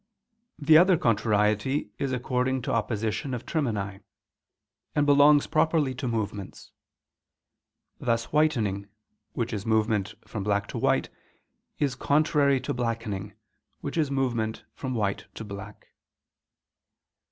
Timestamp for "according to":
2.11-2.71